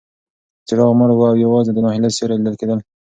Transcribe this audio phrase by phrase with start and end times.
[0.67, 2.79] څراغ مړ و او یوازې د ناهیلۍ سیوري لیدل کېدل.